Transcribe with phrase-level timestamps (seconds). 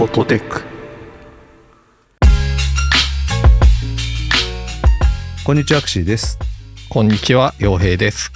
[0.00, 0.62] フォトテック
[5.44, 6.38] こんにちは、アクシーです。
[6.88, 8.32] こんにちは、洋平です。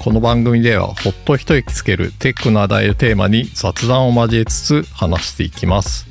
[0.00, 6.06] この番組では、ほっと一息つけるテックの話題をテーマに雑談を交えつつ話していきます。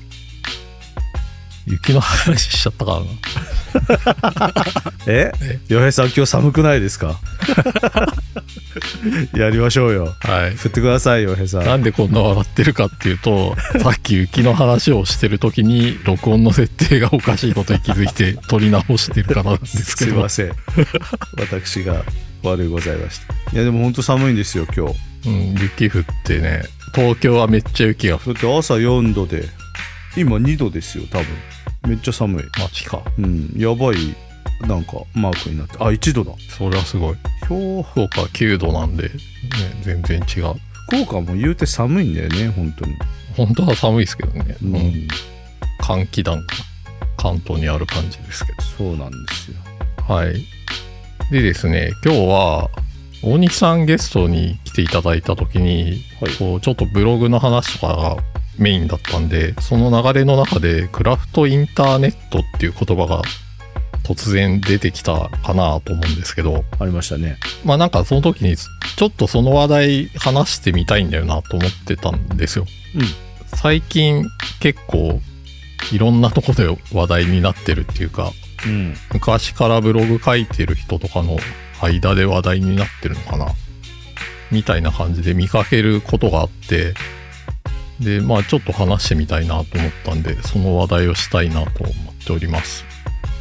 [1.67, 4.93] 雪の話しちゃったからな。
[5.05, 5.31] え？
[5.67, 7.19] 洋平さん、今日寒くないですか？
[9.35, 10.15] やりましょうよ。
[10.21, 10.55] はい。
[10.55, 11.65] 振ってください、洋平さん。
[11.65, 20.29] なんでこんな笑ってるかっていうと、 さっき雪の話をしてる時に、録音の設定がおかしいことに気づいて、 撮り直してるからなんですけどすいま。
[20.29, 20.51] せん。
[21.37, 22.03] 私が
[22.43, 23.33] 悪いございました。
[23.53, 24.95] いや、でも本当寒いんですよ、今日。
[25.27, 26.63] うん、雪降ってね、
[26.93, 29.43] 東京はめっちゃ雪が降っだって朝4度で、
[30.15, 31.25] 今2度ですよ、多分。
[31.87, 32.43] めっちゃ寒い。
[32.59, 33.01] マジか。
[33.17, 34.15] うん、やばい、
[34.61, 35.77] なんか、マークになって。
[35.79, 36.31] あ、1度だ。
[36.49, 37.15] それはすごい。
[37.47, 39.09] 今日、福岡は9度なんで、ね、
[39.83, 40.55] 全然違う。
[40.87, 42.95] 福岡も言うて寒いんだよね、本当に。
[43.35, 44.57] 本当は寒いですけどね。
[44.61, 45.07] ううんん。
[45.79, 46.43] 寒気団が
[47.17, 49.57] 関東にある感じですけそうなんですよ。
[50.07, 50.13] ど。
[50.13, 50.33] はい。
[51.31, 52.69] でですね、今日は、
[53.21, 58.17] 大西さんゲストに来ていただいた時に、はいこうちょっとブログの話とかが
[58.57, 63.21] メインだったんで、その流れの中で、クラフトインターネットっていう言葉が
[64.07, 67.37] 突然出てきたかなと思うんですけど、ありましたね。
[67.65, 72.65] まあなんかその時に、ちょっとその話題話してみたいんだよなと思ってたんですよ。
[72.95, 73.01] うん。
[73.57, 74.25] 最近
[74.59, 75.19] 結構
[75.91, 78.31] いろんなとこで話題になってるっていうか
[78.65, 78.95] うん。
[79.13, 81.37] 昔からブログ書いてる人とかの
[81.81, 83.47] 間で話題になってるのかな
[84.51, 86.93] みたいな感じで見かけることがあって
[87.99, 92.85] でまあちょっと話してみたいなと思ったんでその話題をしたいなと思っております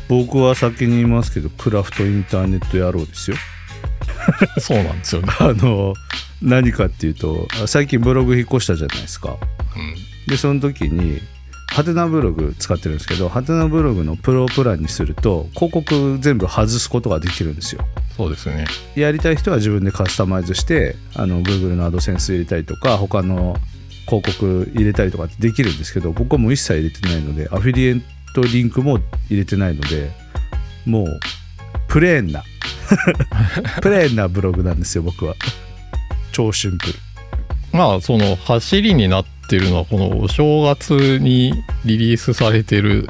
[0.08, 3.36] 僕は先に言いますけどクラフトインターネット野郎ですよ。
[4.60, 5.22] そうなんですよ。
[5.22, 5.94] ねあの
[6.42, 9.36] 何かっていうとあ最近ブログ引っ越したじゃないですか。
[9.76, 9.94] うん。
[10.28, 11.20] でその時に
[11.68, 17.84] ハテナブログ使ってるんですけどハテナブログのプロプランにすると広告全部外すことができるんですよ。
[18.16, 18.66] そうですね。
[18.94, 23.56] やりたい人は自分でカスタマイズしてあの Google のアドセンス入れたりとか他の
[24.06, 28.02] 広告入れたりとかってできるんですけど僕はもう一切入れてないのでアフィリエイ
[28.36, 28.98] トリンクも
[29.30, 30.10] 入れてないので
[30.84, 31.20] もう
[31.88, 32.44] プレーンな。
[33.80, 35.34] プレーンなブログなんですよ僕は。
[36.32, 36.94] 超シンプル。
[37.72, 41.54] まあその走りになってるのはこのお正月に
[41.86, 43.08] リリースされてる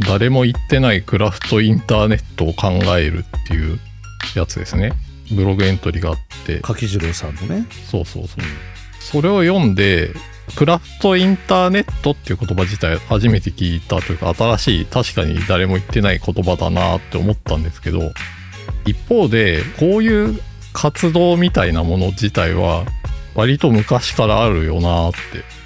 [0.00, 2.68] 誰も言ってないクラフトインターネットを考
[2.98, 3.78] えるっていう
[4.34, 4.92] やつですね。
[5.32, 6.58] ブログエントリーがあって。
[6.60, 7.66] 柿次郎さんのね。
[7.90, 8.44] そうそうそう
[9.00, 10.14] それを読んで
[10.56, 18.12] クラフトインターネットっていう言葉自体初めて聞いたというか新しい確かに誰も言ってない言葉だなって思ったんですけど
[18.84, 20.40] 一方でこういう
[20.72, 22.84] 活動みたいなもの自体は
[23.34, 25.18] 割と昔からあるよなって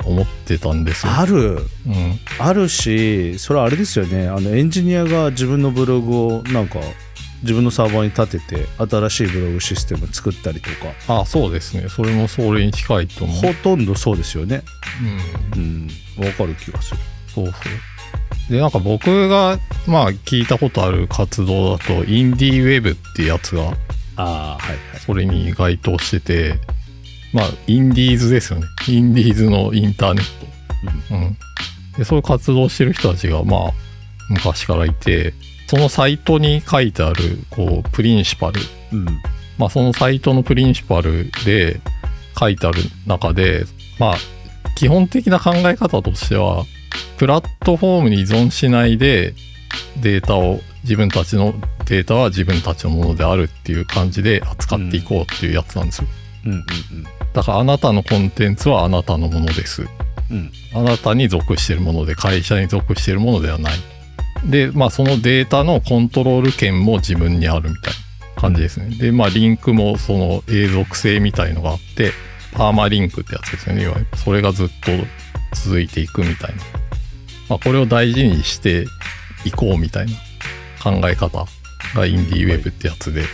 [0.07, 1.13] 思ってたんですよ。
[1.17, 1.61] ある？
[1.87, 4.29] うん、あるしそれはあれですよね。
[4.29, 6.79] あのエンジニアが自分のブログをなんか
[7.45, 10.71] 自分のサーバーに立てて新しいブログシステム作ったりと
[11.07, 13.53] かあそうですねそれもそれに近いと思う。
[13.53, 14.63] ほとんどそうですよね
[15.55, 15.89] うん
[16.19, 17.01] うんわかる気がする
[17.35, 17.55] そうそう。
[18.49, 23.77] で、なんか僕が、まあ聞いたことある活動だと、インディーウェブっていうやつが、
[24.17, 26.61] ああはいはいそれに該当してて、
[27.33, 28.67] まあ、インディーズですよね。
[28.87, 30.25] インディーズのインターネッ
[31.09, 31.15] ト。
[31.15, 31.37] うん。
[31.99, 33.71] で、そういう活動してる人たちが、まあ、
[34.31, 35.35] 昔からいて、
[35.75, 38.61] そのサイトに書いてある、こう、プリンシパル。
[38.93, 39.05] うん
[39.59, 41.81] まあ、そのサイトのプリンシパルで
[42.39, 43.65] 書いてある中で、
[43.99, 44.17] まあ、
[44.77, 46.65] 基本的な考え方としては、
[47.19, 49.35] プラットフォームに依存しないで、
[50.01, 51.55] データを、自分たちの
[51.87, 56.09] データは自分たちのものであるっていう感じで扱っていこうっていうやつなんですよ。
[56.47, 56.63] うんうん
[57.33, 59.83] だからあなたのコンテンツはあなたのものです。
[60.31, 63.94] うんあなたに属しているもので会社に属しているものではない。
[64.45, 67.95] で、まあそのデータのコントロール権も自分にあるみたい
[68.35, 68.97] な感じですね。
[68.97, 72.13] で、まあリンクもその永続性みたいのがあって、
[72.53, 73.85] パーマリンクってやつですよね。
[73.85, 74.73] いわゆるそれがずっと
[75.55, 76.63] 続いていくみたいな。
[77.49, 78.87] まあこれを大事にして
[79.45, 80.13] いこうみたいな
[80.83, 81.47] 考え方
[81.95, 83.25] がインディーウェブってやつで。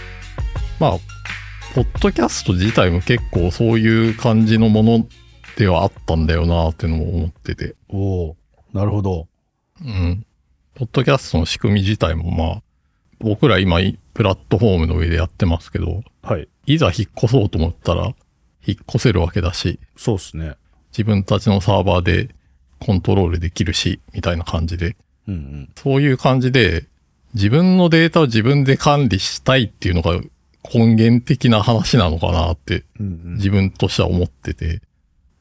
[0.78, 0.98] まあ、
[1.74, 5.06] ポッドキャスト自体も結構そういう感じのもの
[5.56, 7.74] ではあったんだよなっていうのも思ってて。
[7.88, 8.36] おお
[8.72, 9.28] なるほど
[9.84, 10.24] うん。
[10.80, 12.62] ポッドキャストの仕組み自体もまあ、
[13.18, 13.80] 僕ら今、
[14.14, 16.48] プラットフォームの上でやってますけど、はい。
[16.64, 18.14] いざ引っ越そうと思ったら、
[18.66, 20.54] 引っ越せるわけだし、そうっすね。
[20.92, 22.34] 自分たちのサーバーで
[22.78, 24.96] コントロールできるし、みたいな感じで、
[25.28, 25.68] うんうん。
[25.76, 26.86] そういう感じで、
[27.34, 30.18] 自分のデータを自分で管理したいっていうのが
[30.72, 33.34] 根源的な話なのかなってうんうん。
[33.34, 34.80] 自分としては思ってて。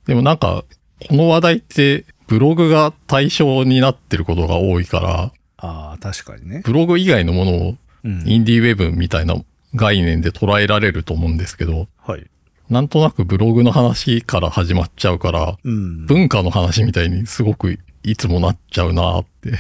[0.06, 0.65] でもなんか、
[1.07, 8.23] この話題ってブログが対象になってることが多いから、ああ確かにね、ブログ以外のものをうん。
[8.25, 9.35] インディーウェブみたいな
[9.75, 12.25] 概念で捉えられると思うんですけど、はい。
[12.69, 16.05] なんとなくブログの話から始まっちゃうから、うん。
[16.05, 19.53] 文化の話みたいにすごくいつもなっちゃうなって。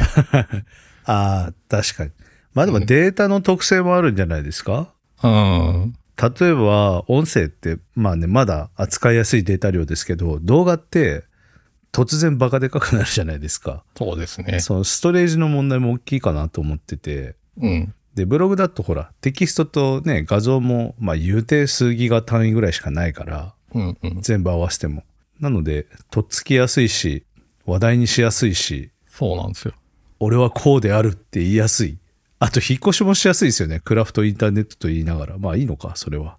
[1.05, 2.11] ああ確かに。
[2.53, 4.93] まあでもデータの特性もあるんじゃないですか、
[5.23, 5.93] うん。
[6.17, 11.23] 例えば音声ってまあねまだ扱いやすいデータ量ですけど動画って
[11.91, 14.59] 突然バカでかくなるじゃないですかそうですね。
[14.59, 17.93] そのストレージの問題も大きいかなと思っててうん。
[18.15, 24.21] でブログだとほらテキストとね画像もまあ言うて数ギガ単位ぐらいしかないからうんうん。
[24.21, 25.03] 全部合わせても
[25.39, 27.25] なのでとっつきやすいし
[27.65, 29.73] 話題にしやすいしそうなんですよ。
[30.19, 31.97] 俺はこうであるって言いやすい
[32.39, 36.37] あと引っ越しもしやすいですよねクラフトインターネットと言いながらまあいいのかそれは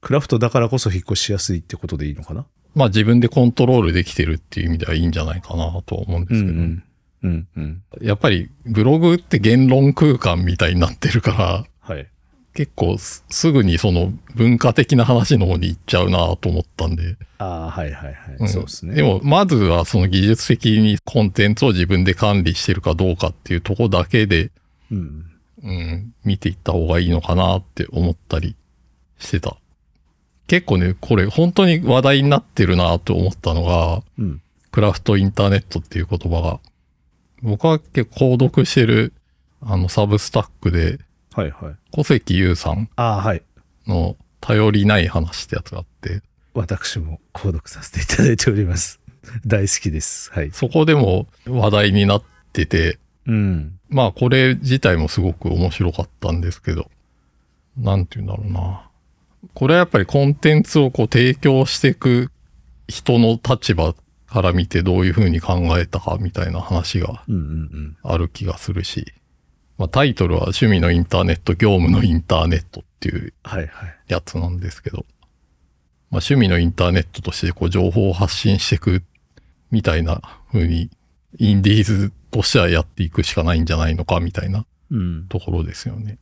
[0.00, 6.82] クラフトだからこそ引っ越ししやすいってことでいいのかなまあ自分でコントロールできてるっていう意味ではいいんじゃないかなと思うんですけど、うん
[7.22, 12.06] うんうんやっぱりブログって言論空間みたいになってるから、はい。
[12.54, 17.16] 結構すすぐにその文化的な話の方に行っちゃうなと思ったんで。
[17.38, 18.48] ああはいはいはい、ん。
[18.48, 18.94] そうですね。
[18.94, 24.50] でも、まずはその技術的にコンテンツを自分で管理してるかどうかっていうとこだけで、
[24.90, 25.26] うん。
[25.62, 28.56] うん、見ていった方がいいのかなって思ったり
[29.18, 29.56] してた。
[30.50, 34.42] 結構ね、これ本当に話題になってるなと思ったのが、うん。
[34.72, 36.58] クラフトインターネットっていう言葉が、
[37.40, 39.12] 僕は結構購読してる、
[39.60, 40.98] あの、サブスタックで、
[41.34, 41.74] はいはい。
[41.92, 43.44] 小関優さんああはい。
[43.86, 46.20] の頼りない話ってやつがあって、
[46.52, 48.98] 私も購読させていただいております。
[49.46, 50.32] 大好きです。
[50.32, 50.50] はい。
[50.50, 53.78] そこでも話題になってて、うん。
[53.88, 56.90] まあこれ自体もすごく面白かったんですけど、
[57.76, 58.89] なんて言うんだろうな。
[59.54, 62.30] これはやっぱりコンテンツをこう提供していく
[62.88, 63.94] 人の立場
[64.26, 67.96] から見てどういうふうに考えたかみたいな話がうんうんうん。
[68.02, 69.12] ある気がするし、
[69.76, 73.32] まあタイトルは趣味のインターネット、業務のインターネットっていう
[74.08, 74.98] やつなんですけど、
[76.10, 79.02] まあ趣味のインターネットとしてこう情報を発信していく
[79.70, 80.20] みたいな
[80.52, 80.90] 風に
[81.38, 86.18] インディーズとしてはやっていくしかないんじゃないのかみたいなうんところですよね。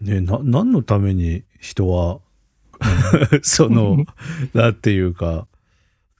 [0.00, 2.20] ねな何のために人は
[3.42, 4.04] その
[4.54, 5.46] なんていうか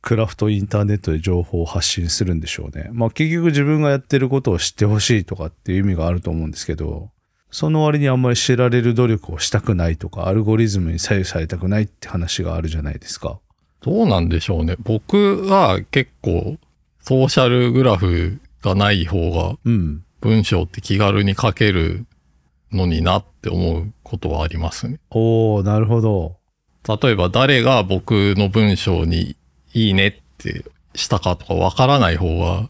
[0.02, 2.90] クラフトインターネットで情報を発信するんでしょうね。
[2.92, 7.10] まあ結局自分がやってることを知ってほしいとかっていう意味があると思うんですけど、
[7.52, 13.38] その割にあんまり知られる努力をしたくないとか、アルゴリズムに左右されたくないって話があるじゃないですか。
[13.82, 14.76] どうなんでしょうね。
[14.80, 16.56] 僕は結構
[17.00, 20.04] ソーシャルグラフがない方がうん。
[20.20, 22.06] 文章って気軽に書ける
[22.70, 25.00] のになって思うことはありますね。
[25.10, 26.36] おー、なるほど。
[26.88, 29.36] 例えば誰が僕の文章に
[29.72, 30.64] いいねって
[30.94, 32.68] したかとかわからない方が。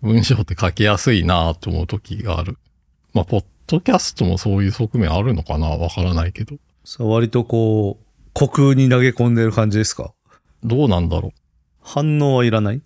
[0.00, 2.58] 文章って書きやすいなと思う時がある。
[3.12, 6.56] まあ、ポッドキャストもそういう側面あるのかなわからないけど。
[6.98, 10.12] 割とこう、虚空に投げ込んでる感じですか？
[10.62, 11.32] どうなんだろう。
[11.80, 12.82] 反応はいらない？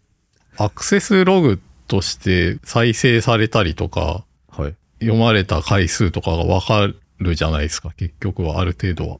[0.56, 4.74] アクセスログとして再生されたりとか、はい。
[5.00, 6.88] 読まれた回数とかがわか
[7.18, 7.92] るじゃないですか。
[7.96, 9.18] 結局はある程度は。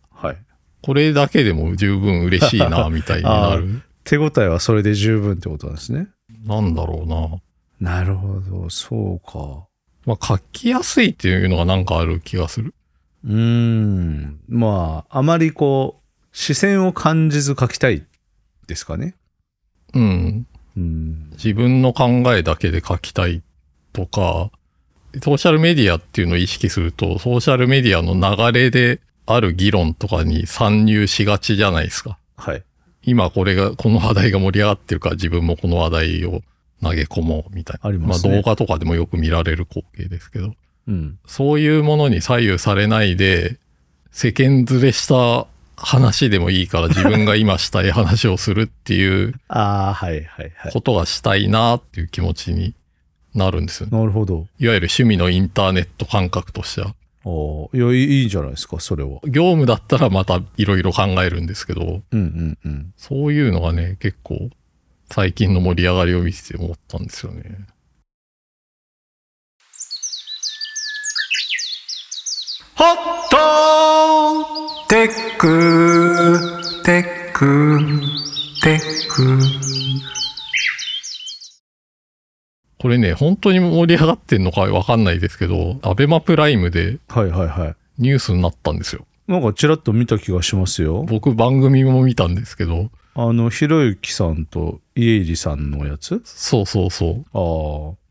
[0.81, 0.87] はい。
[0.87, 3.83] これだけでも十分嬉しいな、みたいになる。
[4.05, 6.09] 手応えはそれで十分ってことなんですね。
[6.45, 7.95] なんだろうな。
[7.97, 9.67] なるほど、そうか。
[10.07, 12.75] まあ、書きやすいっていうのがなんかある気がする。
[13.25, 14.41] うーん。
[14.49, 18.05] まあ、あまりこう、視線を感じず書きたい
[18.67, 19.15] ですかね。
[19.93, 20.47] うん。
[20.77, 21.31] うん。
[21.33, 23.43] 自分の考えだけで書きたい
[23.93, 24.51] とか、
[25.23, 32.19] ソーシャルメディアっていうのを意識すると、ソーシャルメディアの流れである議論とかに参入しがちじゃないですか。
[32.37, 32.63] はい。
[33.03, 36.41] 今これが、この話題が盛り上がってるから自分もこの話題を
[36.83, 37.89] 投げ込もうみたいな。
[37.89, 40.55] ありますねあ動画とかでもよく見られる光景ですけど、
[40.89, 41.19] うん。
[41.27, 43.59] そういうものに左右されないで、
[44.13, 50.73] 世間連れした話でもいいから自分が今したい話をするっていう ああ、はいはいはい。
[50.73, 52.75] ことがしたいなっていう気持ちに
[53.35, 53.99] なるんですよね。
[53.99, 54.47] なるほど。
[54.59, 56.95] いわゆる趣味のインターネット感覚としては。
[57.31, 59.21] おいや、いいんじゃないですか、それは。
[59.27, 62.95] 業務だったらまたいろいろ考えるんですけど、うんうんうん。
[62.97, 64.49] そういうのがね、結構
[65.11, 67.67] 最近の盛り上がりを見てて思ったんですよね。
[72.75, 72.97] ホッ
[73.31, 73.37] ト
[74.89, 76.39] テック
[76.83, 77.79] テック
[78.63, 79.39] テック
[82.79, 87.77] これね、本当に盛り上がってんのかわかんないですけど、アベマプライムではいはいはい。
[87.99, 89.07] ニュースになったんですよ。
[89.27, 91.03] なんかちらっと見た気がしますよ。
[91.03, 96.23] 僕番組も見たんですけど、あの、ひろゆきさんと家入さんのやつ？
[96.25, 97.95] そうそうそう。
[97.95, 98.09] ああ。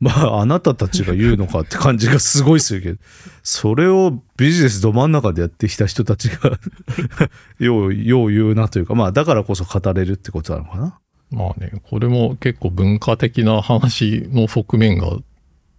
[0.00, 2.98] まあ、あなたたちが言うのかって感じがすごいするけど、
[3.44, 6.58] それをビジネスど真ん中でやってきた人たちが
[7.60, 10.98] よう、よう言うなというか、まあ、だからこそ語れるってことなのかな。
[11.30, 15.16] まあね、これも結構文化的な話の側面が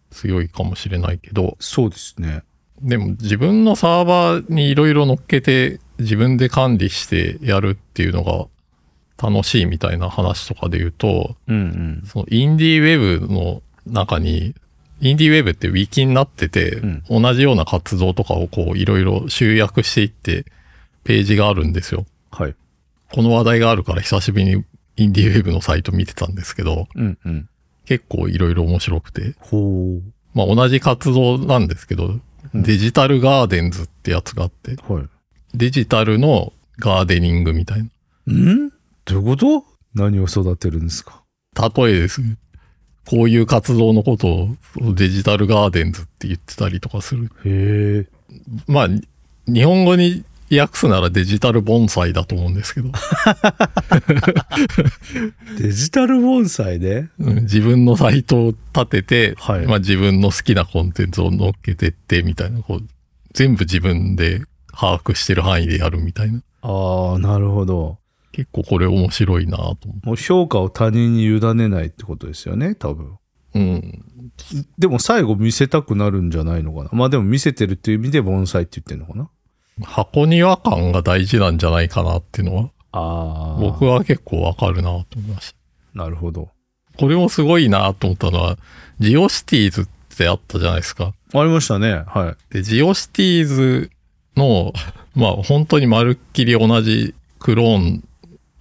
[0.09, 2.43] 強いかもしれないけど、そうですね。
[2.81, 8.47] でも自分のサーバーにいろいろ乗っけて自分で管理してやるっていうのが
[9.21, 12.03] 楽しいみたいな話とかで言うと、うんうん。
[12.05, 14.55] そのインディーウェブの中に、
[14.99, 20.45] インディーウェブってウィキになってて、ん同じような活動とかをこういろいろ集約していって
[21.03, 22.05] ページがあるんですよ。
[22.31, 22.55] はい。
[23.13, 24.63] この話題があるから久しぶりに
[25.01, 27.49] インディーウェブのサイト見てたんですけど、うんうん。
[27.85, 29.99] 結構いろいろ面白くて、ほ
[30.33, 32.19] まあ同じ活動なんですけど、
[32.53, 34.93] デジタルガーデンズってやつがあって、う。
[34.93, 35.05] はい。
[35.53, 38.69] デジタルのガーデニングみたいん？
[39.05, 39.65] どういうこと？
[39.93, 41.23] 何を育てるんですか？
[41.55, 41.69] な。
[41.75, 42.37] 例えですね。
[43.05, 44.55] こういう活動のことを
[44.93, 47.31] デジタルガーデンズって言ってたりとかする。
[47.43, 48.07] へえ。
[48.67, 48.87] まあ、
[49.47, 50.23] 日本語に
[50.59, 52.91] 訳すならデジタル盆栽だと思うんですけど、
[55.59, 57.09] デジタル盆栽で？
[57.19, 62.87] うん自分のサイトを立てて、はいまあ自分の好きなコンテンツを乗っけてってみたいな、こう、
[63.33, 64.41] 全部自分で
[64.73, 66.41] 把握してる範囲でやるみたいな。
[66.61, 67.97] ああ、なるほど。
[68.31, 69.93] 結構これ面白いなと思。
[70.03, 73.17] もう評価を他人に委ねないってことですよね、多分。
[73.53, 74.05] うん。
[74.77, 76.89] でも最後見せたくなるんじゃないのかな。
[76.93, 79.29] まあでも見せてるっていう意味で盆栽って言ってんのかな。
[79.81, 82.55] 箱庭感が大事なんじゃないかなっていうの
[82.93, 83.57] は。
[83.59, 85.55] 僕は結構わかるなと思いまし
[85.93, 86.03] た。
[86.03, 86.49] なるほど。
[86.97, 88.57] これもすごいなと思ったのは、
[88.99, 89.87] ジオシティーズっ
[90.17, 91.13] てあったじゃないですか。
[91.33, 92.03] ありましたね。
[92.07, 92.53] はい。
[92.53, 93.91] で、ジオシティーズ
[94.35, 94.73] の、
[95.15, 98.03] まあ本当にまるっきり同じクローン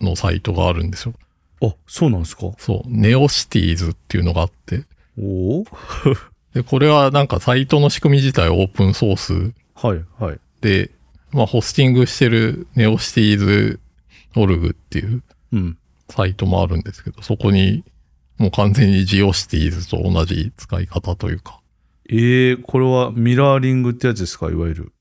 [0.00, 1.14] のサイトがあるんですよ。
[1.62, 2.52] あ、そうなんですか？
[2.58, 4.84] そう、ネオシティーズっていうのがあって。
[5.20, 5.64] おお
[6.54, 10.38] で、これはなんかサイトの仕組み自体オープンソースはい、はい。
[10.60, 10.90] で、
[11.32, 13.80] まあホスティングしてるネオシティーズ
[14.36, 15.22] オルグっていう
[15.52, 15.76] うん。
[16.08, 17.84] サイトもあるんですけど、そこに
[18.36, 21.60] もう完全にジオシティーズと同じ使い方というか、
[22.08, 24.50] ええこれはミラーリングってやつですか？
[24.50, 24.92] いわゆる。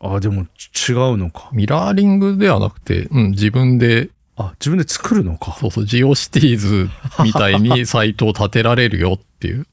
[0.00, 1.50] あ、でもち違うのか。
[1.52, 5.56] ミラーリングではなくて、うん、自分で、あ、自分で作るのか。
[5.60, 6.88] そうそう、ジオシティーズ
[7.22, 9.66] みたいに サイトを立てられるよっていう、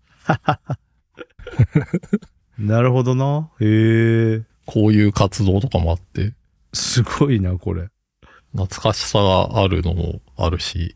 [2.59, 3.49] なるほどな。
[3.59, 6.33] へえこういう活動とかもあって、
[6.73, 7.89] すごいな、これ。
[8.53, 10.95] 懐かしさがあるのもあるし、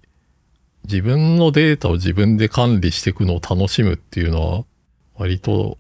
[0.83, 4.65] 自分のデータを自分で管理していくのを楽しむっていうのは、
[5.15, 5.77] 割と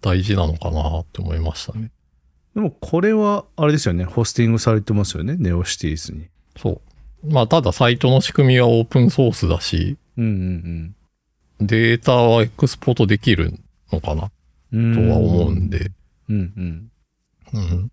[0.00, 1.90] 大事なのかなって思いましたね。
[2.54, 4.04] でもこれは、あれですよね。
[4.04, 5.36] ホスティングされてますよね。
[5.38, 6.26] ネオシティーズに。
[6.56, 7.32] そう。
[7.32, 10.94] まあ、ただサイトの仕組みはオープンソースだし、うん
[11.60, 13.54] データはエクスポートできる
[13.92, 14.30] のかな
[14.72, 15.08] うんうん。
[15.08, 15.90] とは思うんで、
[16.28, 16.90] うんうん。
[17.52, 17.90] うん。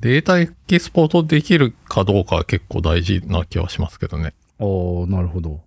[0.00, 4.34] データエキスポートできるかどうかは結構大事な気はしますけどね。
[4.58, 5.62] ああ、なるほど。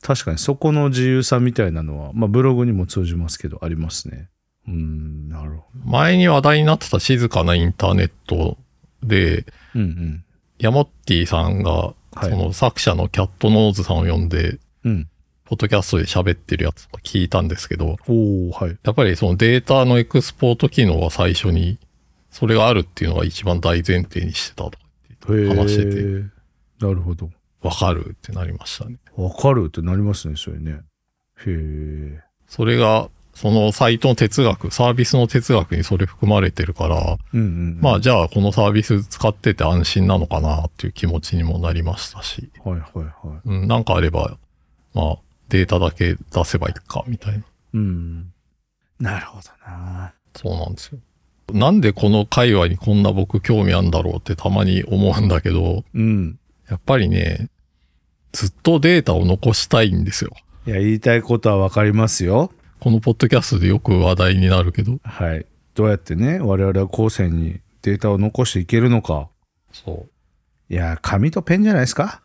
[0.00, 4.28] 確かにそこの自由さみたいなのは、まあブログにも通じますけど、ありますね。
[4.66, 8.56] うん、なるほ前に話題になってた静かなインターネット
[9.02, 9.52] で、ど。
[9.76, 10.24] うんうん。
[10.58, 15.08] ヤモッティさんが、はいその作者のキャットノーズさんを呼んで、うん。
[15.44, 18.78] ポッドキャストで喋ってるやつを聞いたんですけど、おおはい。
[18.84, 21.78] やっぱりそのデータのエクスポート機能は最初に、
[22.34, 24.78] それがあるっていうのが一番大前提にしてたとか。
[25.26, 26.24] 話してて
[26.80, 27.30] なるほど。
[27.62, 28.96] わかるってなりましたね。
[29.14, 30.80] わかるってなりますね、それね。
[31.36, 32.20] へえ。
[32.48, 37.78] それが、そのサイトの哲学、サービスの哲学にそれ含まれてるから、うんうん。
[37.80, 43.48] まあじゃあこのサービス使ってて安心なのかなっていう気持ちにもなりましたし、はいはいはい。
[43.48, 44.36] うん、なんかあれば、
[44.92, 45.16] まあ
[45.50, 47.44] データだけ出せばいいかみたいな。
[47.74, 48.32] うん。
[48.98, 50.12] なるほどな。
[50.34, 50.98] そうなんですよ。
[51.52, 56.38] なんでこの界隈にこんな僕興味あるんだろうってたまに思うんだけど、うん。
[56.68, 57.48] やっぱりね、
[58.32, 60.32] ずっとデータを残したいんですよ。
[60.66, 62.50] いや、言いたいことはわかりますよ。
[62.80, 64.98] このポッドキャストでよく話題になるけど。
[65.04, 65.46] はい。
[65.74, 69.28] どうやってね、我々は後世にデータを残していけるのか。
[69.72, 70.06] そ
[70.70, 72.22] いや、紙とペンじゃないですか？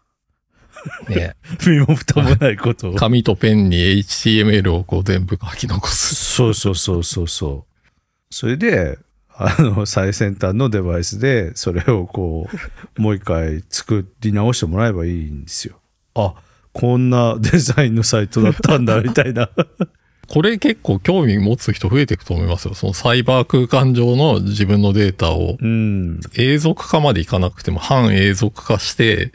[1.10, 1.12] う。
[1.12, 1.36] ね。
[1.66, 2.96] 身も蓋もないことを。
[2.96, 6.16] 紙とペンに HTML をこう全部書き残す。
[6.16, 8.34] そうそうそうそうそう。
[8.34, 8.98] それで、
[9.42, 12.58] あの、最先端のデバイスで、それをこう、
[13.02, 15.80] もう一回作り直してもらえばいいんですよ。
[16.14, 16.34] あ、
[16.74, 19.50] こんなデザインのサイトだったんだ、みたいな。
[20.28, 22.76] これ結構興味持つ人増えていくと思いますよ。
[22.76, 26.20] そのサイバー空間上の自分のデータをうん。
[26.38, 29.32] 永続化までいかなくても半永続化して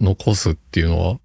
[0.00, 1.18] 残すっていうのは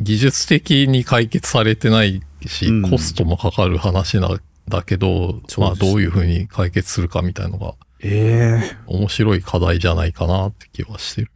[0.00, 11.30] 技術的に解決されてないし、うんコストもかかる話なんだけど、まあどういうふうに解決するかみたいのがえ面白い課題じゃないかなって気はしてる。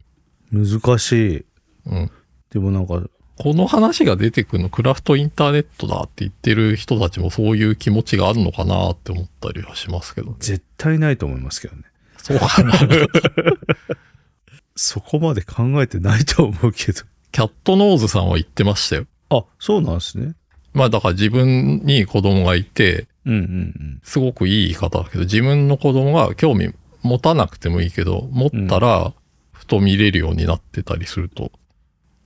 [0.53, 1.45] え難しい。
[1.87, 2.11] うん。
[2.51, 3.01] でもなんか、
[3.37, 10.35] この話が出てくるのクラフトインターネットだって言ってる人たちもそういう気持ちがあるのかなって思ったりはしますけどね。
[10.39, 11.83] 絶対ないと思いますけどね。
[12.17, 12.73] そうかな。
[14.75, 17.01] そこまで考えてないと思うけど。
[17.31, 19.05] キャットノーズさんは言ってましたよ。
[19.29, 20.35] あ、そうなんですね。
[20.73, 24.01] まあだから自分に子供がいて、うんうんうん。
[24.03, 29.13] すごくいい言い方だけど、自分の子供が興味持たなくてもいいけど、持ったら、
[29.51, 31.51] ふと見れるようになってたりすると、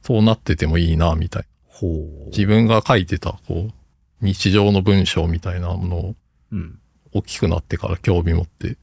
[0.02, 1.48] そうなっててもいいな、みたいな。
[1.68, 2.26] ほう。
[2.28, 3.74] 自分が書いてた、こう、
[4.22, 6.16] 日常の文章みたいなものを
[6.52, 6.80] うん。
[7.14, 8.78] 大きくなってから興味持って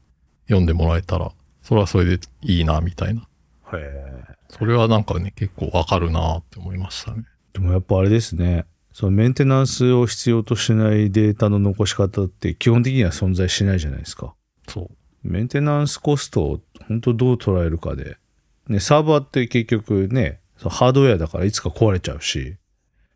[0.47, 1.31] 読んでもらえたら、
[1.61, 3.21] それはそれでいいな、みたいな。
[3.21, 3.25] へ
[3.73, 4.35] え。
[4.49, 7.23] それはなんかね、結構わかるなって思いましたね。
[7.53, 8.65] でもやっぱあれですね。
[8.95, 14.33] そのメンテナンスを必要としないデータの残し方って基本的には存在しないじゃないですか。
[14.69, 14.89] そう。
[15.21, 18.15] メンテナンスコストを本当どう捉えるかで。
[18.69, 22.55] ね、サーバーって結局ね、ハードウェアだからいつか壊れちゃうし、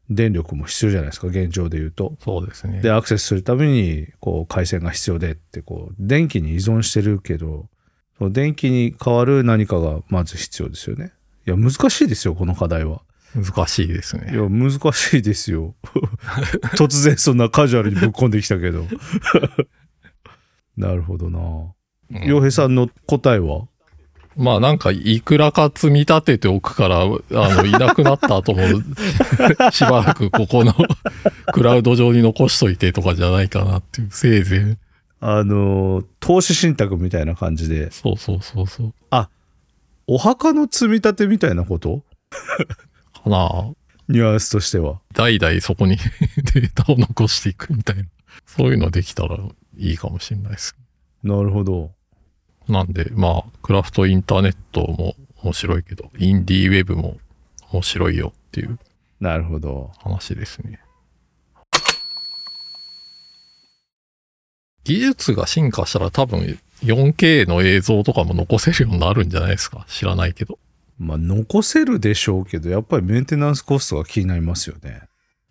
[0.09, 2.17] 電力も必要じゃないですか、現状で言うと。
[2.19, 2.81] そうですね。
[2.81, 7.69] で、アクセスするために、こう、回線が必要でって、こう、電気に依存してるけど、
[8.17, 11.13] その電気に代わる何かがまず必要ですよね。
[11.47, 13.01] いや、難しいですよ、この課題は。
[13.35, 14.31] 難しいですね。
[14.33, 15.75] いや、難しいですよ。
[16.75, 18.85] 突然そんなカジュアルにぶっ込んできたけど。
[20.77, 21.39] なるほどな。
[21.39, 21.73] うん
[22.25, 23.67] 洋平さんの答えは？
[24.35, 28.61] まあなんかいくらか積み立てておくから、あの、いなくなった後も、
[29.71, 30.73] しばらくここの
[31.53, 34.77] クラウド上に残しといてとかじゃないかなっていう、せいぜい。
[35.19, 38.93] あの、投資信託みたいな感じで、そうそうそうそう。
[40.07, 42.01] お墓の積み立てみたいなこと？
[43.23, 43.71] かな
[44.07, 44.99] ニュアンスとしては。
[45.13, 45.97] 代々そこに
[46.53, 48.03] データを残していくみたいな。
[48.45, 49.37] そういうのできたら
[49.77, 50.75] いいかもしれないです。
[51.23, 51.91] なるほど。
[52.67, 57.17] なんで、まあ、クラフトインターネットも面白いけど、インディーウェブも
[57.71, 58.79] 面白いよっていう
[59.19, 59.91] なるほど。
[59.99, 60.79] 話ですね。
[64.83, 69.85] 技術が進化したら多分 4K の映像とかも残せるようになるんじゃないですか？
[69.87, 70.57] 知らないけど。
[70.99, 75.01] まあ、残せるでしょうけど、やっぱりメンテナンスコストが気になりますよね。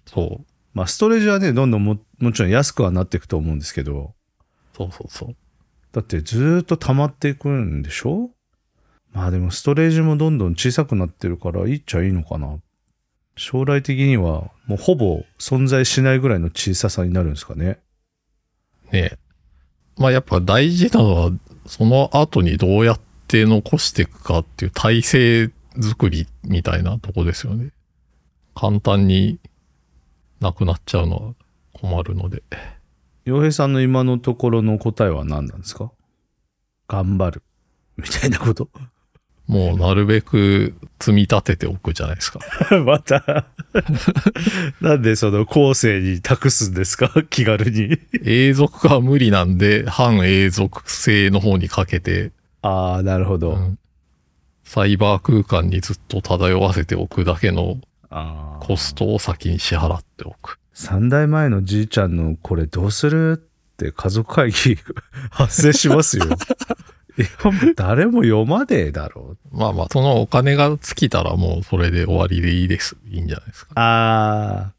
[0.06, 0.46] そう。
[0.74, 4.14] まあ、ストレージはね、どんどんも、もちろん安くはなっていくと思うんですけど、
[4.76, 5.36] そうそうそう。
[5.90, 8.30] だってずーっと溜まっていくんでしょ？
[9.12, 12.58] まあでもストレージもどんどん小さくなってるからいいっちゃいいのかな。
[13.36, 17.78] 将来的にはもうほぼ存在しないぐらいの小ささになるんですかね。
[18.92, 19.18] ねえ。
[19.96, 21.32] まあやっぱ大事なのは、
[21.66, 27.70] その後にどうやって残していくかっていう体制作りみたいなとこですよね。
[28.54, 29.38] 簡単に
[30.40, 31.34] なくなっちゃうのは
[31.74, 32.42] 困るので。
[33.24, 35.92] 洋平さんの今のところの答えは何なんですか？
[36.88, 37.42] 頑張る。
[37.96, 38.68] みたいなこと？
[39.46, 42.40] もうなるべく積み立てておくじゃないですか。
[42.84, 43.46] また？
[44.80, 47.10] なんでその後世に託すんですか？
[47.30, 47.98] 気軽に。
[48.24, 52.32] 永続化は無理なんで、反永続性の方にかけて、
[52.62, 53.52] ああ、なるほど。
[53.52, 53.78] うん
[54.68, 57.78] サイバー空間にずっと漂わせておくだけの
[58.60, 60.58] コストを先に支払っておく。
[60.74, 64.76] 三代前のじいちゃんのこれどうするって家族会議
[65.32, 66.26] 発生しますよ。
[67.16, 69.56] いや、もう誰も読まねえだろう。
[69.56, 72.94] まあまあ、そのお金が尽きたらもうそれで終わりでいいです。
[73.08, 73.72] いいんじゃないですか。
[73.74, 74.72] あ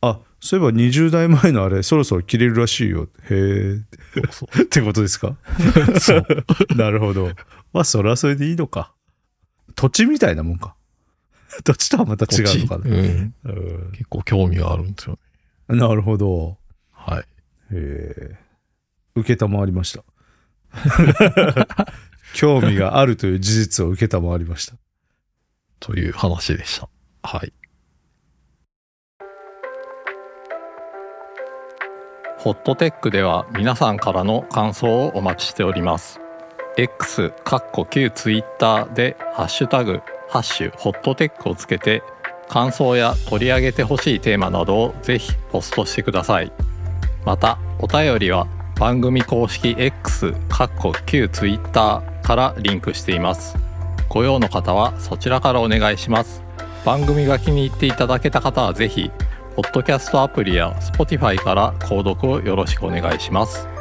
[0.00, 0.08] あ。
[0.08, 3.08] あ、そういえば20代前のあれそろそろ切れるらしいよ。
[3.30, 4.62] へえ。
[4.62, 5.36] ってことですか？
[6.76, 7.30] なるほど。
[7.72, 8.92] まあ、それはそれでいいのか。
[9.76, 10.74] 土地みたいなもんか。
[11.64, 12.90] 土地とはまた違うのかな。
[12.90, 13.34] うん。
[13.44, 13.52] う
[13.88, 15.18] ん結構興味があるんですよ
[15.68, 15.78] ね。
[15.78, 16.58] なるほど。
[16.90, 17.20] はい。
[17.20, 17.24] へ
[17.72, 18.38] え。
[19.14, 20.02] 受けたまわりました。
[22.34, 24.74] 興味があるという事実を受けたまわりました。
[25.78, 26.88] という話でした。
[27.22, 27.52] はい。
[32.42, 36.18] ホットテックでは皆さんからの感想をお待ちしております。
[36.76, 42.02] X、かっこ旧 Twitter でハッシュタグ、ハッシュホットテックをつけて
[42.48, 46.50] 感想や取り上げてほしいテーマなどをぜひポストしてください。
[47.24, 53.56] また、お便りは番組公式 X、かっこ旧 Twitter からリンクしています。
[54.08, 56.42] ご用の方はそちらからお願いします。
[56.84, 59.12] 番組が気に入っていただけた方はぜひ、
[59.54, 63.71] ポッドキャストアプリや Spotify から購読をよろしくお願いします。